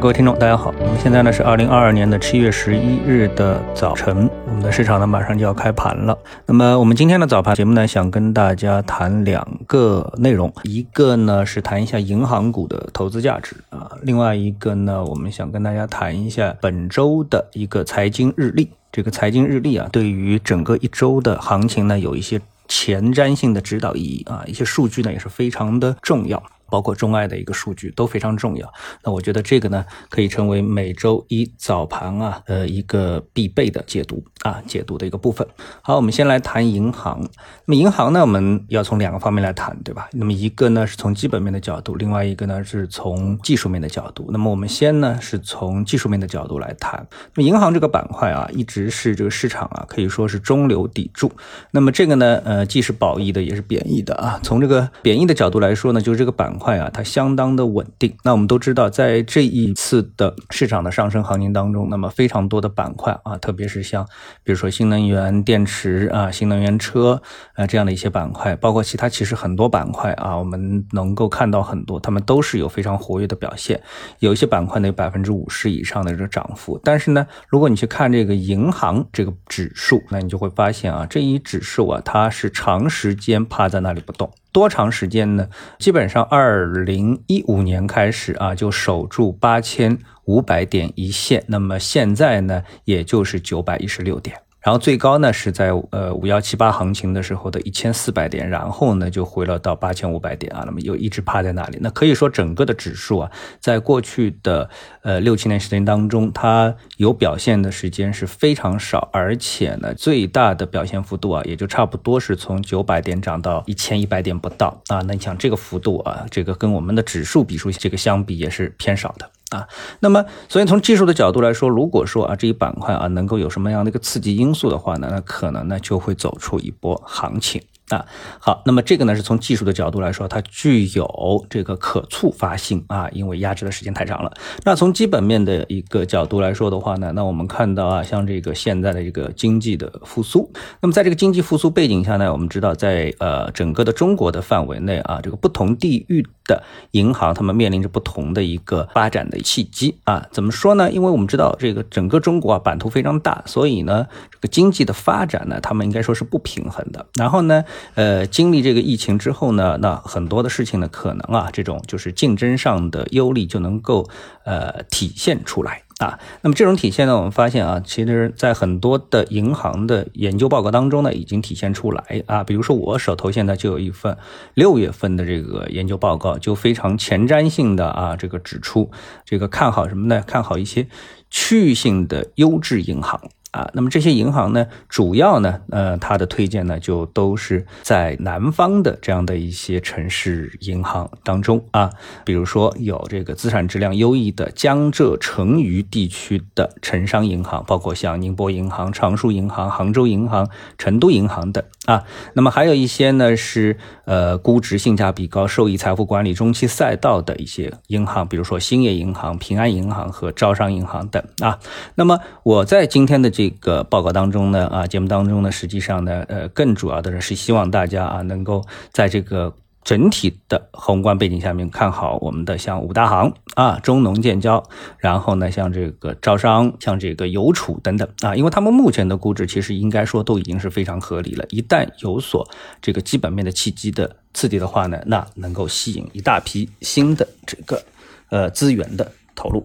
[0.00, 0.72] 各位听众，大家好。
[0.80, 6.18] 那么现在呢是二零二二年的七月十一日的早晨，我们的市场呢马上就要开盘了。
[6.46, 18.70] 那么我们今天的早盘节目呢，想跟大家谈两个内容，一个呢是谈一下银行股的投资价值啊，另外一个呢，我们想跟大家谈一下本周的一个财经日历。
[18.90, 26.42] 这个财经日历啊，对于整个一周的行情呢，有一些前瞻性的指导意义啊，一些数据呢也是非常的重要。
[26.70, 28.72] 包括中外的一个数据都非常重要，
[29.04, 35.46] 那我觉得这个呢可以成为每周一早盘啊呃一个必备的解读啊解读的一个部分。
[35.82, 37.20] 好，我们先来谈银行。
[37.64, 40.08] 那么银行呢，我们要从两个方面来谈，对吧？
[40.12, 44.28] 那么一个呢是从基本面的角度，另外一个呢是从技术面的角度。
[44.30, 47.04] 那么我们先呢是从技术面的角度来谈。
[47.34, 51.32] 那么银行这个板块啊，一直是这个市场啊可以说是中流砥柱。
[51.72, 54.38] 那么这个呢呃既是褒义的也是贬义的啊。
[54.42, 56.50] 从这个贬义的角度来说呢，就是这个板。
[56.60, 58.16] 块啊，它相当的稳定。
[58.22, 64.06] 那我们都知道，在这一次的市场的上升行情当中，那么非常多的板块啊，特别是像
[64.44, 67.20] 比如说新能源电池啊、新能源车
[67.54, 73.82] 啊这样的一些板块，包括其他其实很多板块啊，我们能够看到很多，他们都是有非常活跃的表现。
[74.18, 76.78] 有一些板块呢有百分之五十以上的这个涨幅。
[76.84, 84.30] 但是呢，如果你去看这个银行这个指数，那你就会发现啊，这一指数啊，它是长时间趴在那里不动。
[84.52, 85.48] 多长时间呢？
[85.78, 91.44] 基本上二零一五年开始啊，就守住八千五百点一线。
[91.46, 94.36] 那么现在呢，也就是九百一十六点。
[94.60, 101.78] 然后最高呢是在呃五幺七八行情的时候的一千四百点，然后呢就回了到八千五百点啊，那么又一直趴在那里。
[101.80, 104.68] 那可以说整个的指数啊，在过去的
[105.02, 115.00] 呃六七年时间当中，它有表现的时间是非常少，而且呢最大的表现幅度啊，也就差不多是从九百点涨到一千一百点不到啊。
[115.06, 119.30] 那你想这个幅度啊，这个跟我们的指数比数这个相比也是偏少的。
[119.50, 119.68] 啊，
[120.00, 127.60] 那么，所以从技术的角度来说，如果说啊这一板块啊能够有什么样的一个刺激因素的话呢，那可能呢就会走出一波行情。
[127.90, 128.06] 啊，
[128.38, 134.32] 好，那么这个呢是从技术的角度来说，它具有这个可触发性啊，因为压制的时间太长了。
[134.64, 140.48] 那从基本面的一个角度来说的话呢，那我们看到啊，像这个现在的这个经济的复苏，
[140.80, 146.62] 那么在这个经济复苏背景下呢，我们知道在呃整个的中国的范围内啊，这个不同地域的
[146.92, 150.24] 银行，他们面临着不同的一个发展的契机啊。
[150.30, 150.92] 怎么说呢？
[150.92, 157.04] 因为我们知道这个整个中国啊版图非常大，所以呢这个经济的发展呢，他们应该说是不平衡的。
[157.18, 157.64] 然后呢。
[157.94, 164.08] 呃，经历这个疫情之后呢，那很多的事情呢，可能啊，这种就是竞争上的优劣就能够
[164.44, 166.18] 呃体现出来啊。
[166.42, 172.44] 那么这种体现呢，我们发现啊，其实在很多的银行的研究报告当中呢，已经体现出来啊。
[172.44, 174.16] 比如说我手头现在就有一份
[174.54, 178.90] 六月份的这个研究报告，就非常前瞻性的啊，这个指出
[179.24, 180.22] 这个看好什么呢？
[180.26, 180.86] 看好一些
[181.30, 183.20] 区域性的优质银行。
[183.50, 191.90] 啊，那么这些银行呢，主要呢，呃，它的推荐呢，就都是在南方的这样的一些城市银行当中啊，
[192.24, 202.04] 比如说有这个资产质量优异的江浙成渝地区的城商银行，包括像宁波银行、常熟银行、杭州银行、成都银行等啊。
[202.34, 211.58] 那么还有一些呢是呃估值性价比高、受益财富管理中期赛道的一些银行，比如说兴业银行、平安银行和招商银行等啊。
[211.96, 213.39] 那么我在今天的。
[213.40, 218.62] 这个报告当中呢，啊，节目当中呢，实际上呢，呃，更主要的是希望大家啊，能够
[218.92, 224.62] 在这个整体的宏观背景下面看好我们的像五大行啊、中农建交，
[224.98, 232.46] 然后呢，像这个招商、像这个邮储等等啊，因为他们目前的估值其实应该说都已经是非常合理了，一旦有所
[232.82, 237.82] 这个基本面的契机的刺激的话呢，那能够吸引一大批新的这个
[238.28, 239.64] 呃资源的投入。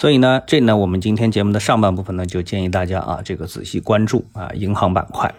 [0.00, 5.30] 所以呢，这呢，我们今天节目的上半部分呢，就建议大家啊，这个仔细关注啊，银行板块。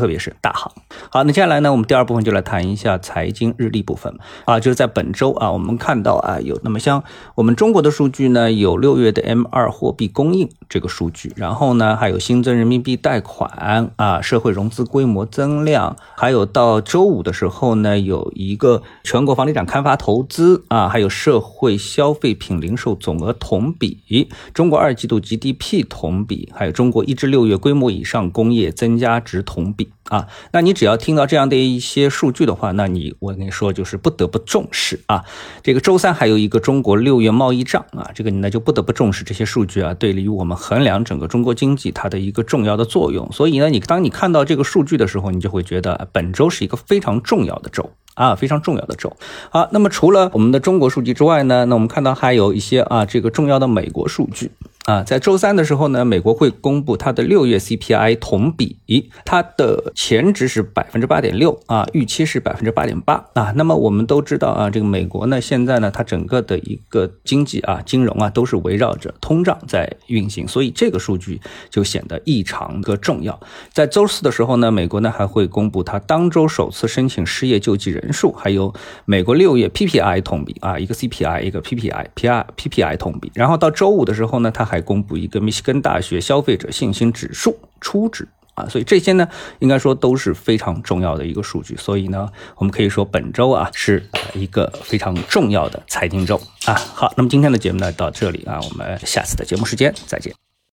[0.00, 0.72] 特别是大行。
[1.10, 4.16] 好，那接下来呢，我们第二部分就来谈一下财经日历部分
[4.46, 29.89] 啊，就是在本周啊，我们看到啊，有那么像我们中国的数据呢，有六月的 M 二货币供应这个数据，然后呢，还有新增人民币贷款啊，社会融资规模增量，还有到周五的时候呢，有一个全国房地产开发投资啊，还有社会消费品零售总额同比，中国二季度 GDP 同比，还有中国一至六月规模以上工业增加值同比。
[30.04, 30.28] 啊。
[30.52, 35.24] 那你只要听到这样的一些数据的话，那你我跟你说就是不得不重视啊。
[35.62, 43.30] 这个周三还有一个中国六月贸易账啊，这个你呢就不得不重视这些数据啊，对于我们衡量整个中国经济它的一个重要的作用。
[43.32, 47.90] 所以呢，你当你看到这个数据的时候，你就会觉得本周是一个非常重要的周。
[48.14, 49.16] 啊，非常重要的周。
[49.50, 54.50] 好，那么除了我们的中国数据之外呢，那我们看到还有一些啊，这个重要的美国数据。
[54.90, 58.76] 啊，在周三的时候呢，美国会公布它的六月 CPI 同比，
[59.24, 63.52] 它的前值是百分之八点六啊，预期是百分之八点八啊。
[63.54, 71.40] 那么我们都知道啊，这个美国呢，现在呢，它整个的一个经济啊、金融啊，都是围绕着通胀在运行，所以这个数据
[71.70, 73.38] 就显得异常的重要。
[73.72, 83.30] 在周四的时候呢，美国呢还会公布它当周首次申请失业救济人数，还有美国六月 PPI 同比啊，一个 CPI，一个 PPI，PPI 同比。
[83.36, 89.28] 然后到周五的时候呢，它还公布一个密西根大学消费者信心指数初值啊，所以这些呢，
[89.60, 91.76] 应该说都是非常重要的一个数据。
[91.76, 94.04] 所以呢，我们可以说本周啊是
[94.34, 96.74] 一个非常重要的财经周啊。
[96.74, 100.49] 好，那么今天的节目呢到这里啊，我们下次的节目时间再见。